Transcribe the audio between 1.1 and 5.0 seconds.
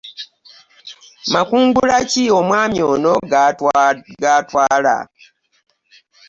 Makungula ki omwan ono gwatwala.